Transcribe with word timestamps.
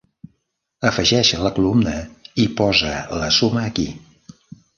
Afegeix 0.89 1.33
la 1.47 1.51
columna 1.57 1.93
i 2.45 2.47
posa 2.63 2.95
la 3.21 3.29
suma 3.37 3.63
aquí. 3.75 3.87